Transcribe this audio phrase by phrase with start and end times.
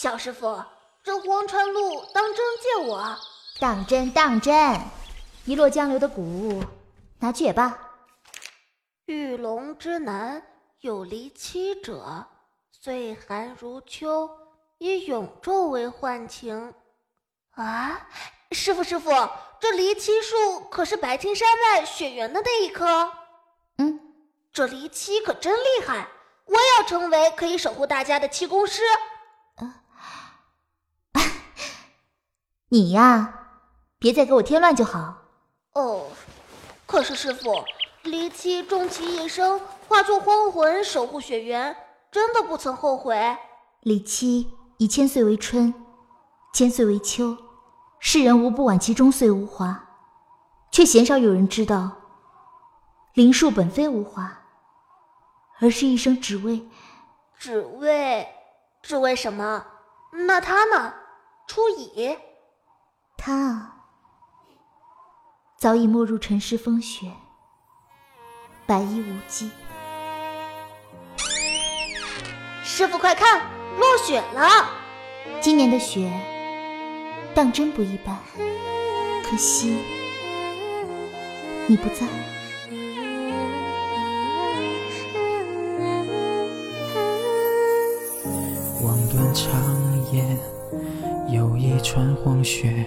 [0.00, 0.58] 小师傅，
[1.04, 3.14] 这荒川路当真借我？
[3.58, 4.80] 当真当真，
[5.44, 6.64] 一落江流的古物，
[7.18, 7.78] 拿去也罢。
[9.04, 10.42] 玉龙之南
[10.80, 12.24] 有离妻者，
[12.72, 14.30] 岁寒如秋，
[14.78, 16.72] 以永昼为幻情。
[17.50, 18.08] 啊，
[18.52, 19.10] 师傅师傅，
[19.60, 23.12] 这离妻树可是白青山外雪原的那一棵？
[23.76, 24.00] 嗯，
[24.50, 26.08] 这离妻可真厉害，
[26.46, 28.80] 我也要成为可以守护大家的气功师。
[32.72, 33.34] 你呀，
[33.98, 35.24] 别再给我添乱就好。
[35.72, 36.06] 哦，
[36.86, 37.64] 可是师傅，
[38.04, 41.76] 离七终其一生化作荒魂守护雪原，
[42.12, 43.36] 真的不曾后悔。
[43.80, 45.74] 离七以千岁为春，
[46.54, 47.36] 千岁为秋，
[47.98, 49.88] 世人无不惋其终岁无华，
[50.70, 51.90] 却鲜少有人知道，
[53.14, 54.42] 灵树本非无华，
[55.58, 56.68] 而是一生只为，
[57.36, 58.28] 只为，
[58.80, 59.66] 只为什么？
[60.28, 60.94] 那他呢？
[61.48, 62.16] 初乙。
[63.22, 63.70] 他
[65.58, 67.12] 早已没入尘世风雪，
[68.66, 69.50] 白衣无迹。
[72.64, 73.42] 师傅，快看，
[73.78, 74.70] 落雪了！
[75.38, 76.10] 今年的雪
[77.34, 78.18] 当真不一般，
[79.22, 79.76] 可惜
[81.66, 82.06] 你不在。
[88.82, 90.24] 望断长夜，
[91.28, 92.86] 又一川黄雪。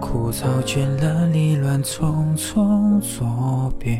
[0.00, 3.98] 枯草倦了，离乱匆匆作别。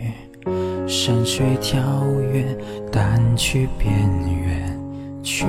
[0.89, 1.81] 山水跳
[2.33, 2.57] 跃，
[2.91, 3.93] 淡去边
[4.45, 4.79] 缘，
[5.23, 5.47] 却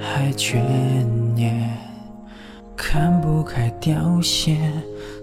[0.00, 0.56] 还眷
[1.34, 1.68] 念。
[2.76, 4.56] 看不开凋谢，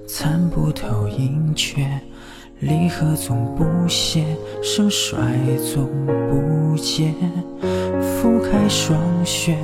[0.07, 1.87] 参不透盈缺。
[2.59, 4.25] 离合总不歇，
[4.61, 5.17] 盛衰
[5.73, 7.13] 总不竭。
[8.01, 9.57] 拂开霜雪，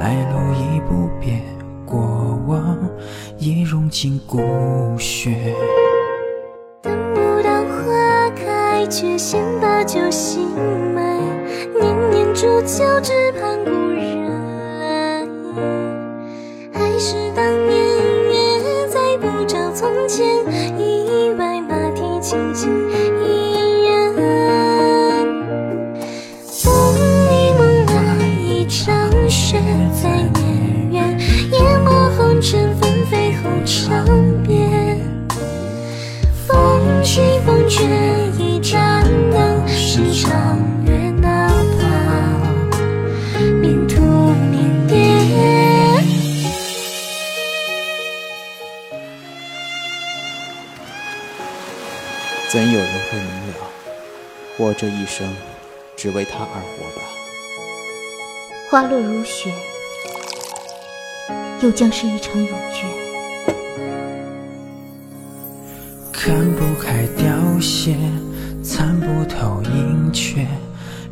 [0.00, 1.42] 来路已不变。
[1.92, 2.00] 过
[2.46, 2.78] 往
[3.38, 4.40] 已融进骨
[4.98, 5.54] 血。
[6.80, 10.48] 等不到花开，却先把酒醒
[10.94, 11.20] 埋。
[11.78, 14.24] 年年煮酒，只盼故人
[14.80, 15.28] 来。
[16.72, 17.76] 还是当年
[18.24, 20.26] 月，再不照从前。
[20.78, 22.72] 意外马蹄轻轻
[23.22, 24.14] 一人。
[26.40, 29.60] 风雨蒙了一场雪，
[37.72, 44.02] 风绝一盏灯，是长月，哪怕命途
[44.50, 44.96] 明别。
[52.50, 53.54] 怎有人会明了？
[54.58, 55.26] 我这一生
[55.96, 57.02] 只为他而活吧。
[58.70, 59.50] 花落如雪。
[61.62, 63.01] 又将是一场永诀。
[66.12, 67.96] 看不开凋谢，
[68.62, 70.46] 参不透盈缺，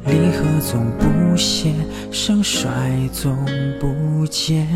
[0.06, 1.72] 离合总不歇，
[2.12, 2.70] 盛衰
[3.12, 3.34] 总
[3.80, 4.66] 不竭。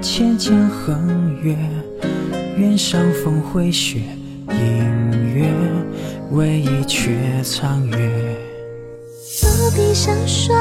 [0.00, 1.56] 千江横越，
[2.56, 4.00] 原上峰回雪，
[4.48, 5.46] 隐约
[6.30, 7.96] 为一阙苍月。
[9.42, 10.56] 若闭上双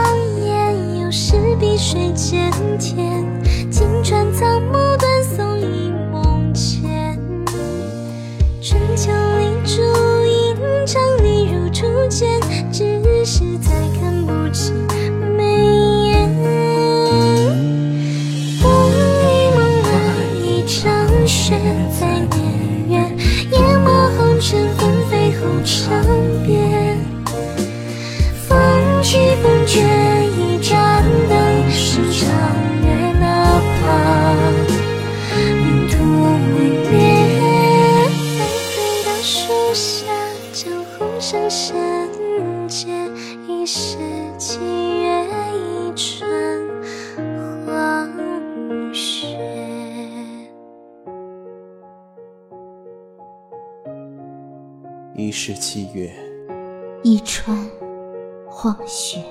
[0.46, 3.26] 眼，又是碧水渐甜。
[3.72, 4.78] 金川草木
[41.74, 43.10] 人间，
[43.48, 43.98] 一世
[44.38, 46.70] 七月一春
[47.66, 49.38] 黄雪。
[55.16, 56.14] 一世七月，
[57.04, 57.56] 一川。
[58.54, 59.24] 黄雪。